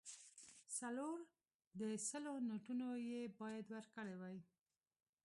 څلور 0.77 1.17
د 1.79 1.81
سلو 2.07 2.33
نوټونه 2.49 2.87
یې 3.09 3.21
باید 3.39 3.65
ورکړای 3.69 4.13
وای. 4.17 4.37